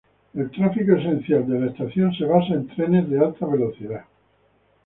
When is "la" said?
1.59-1.65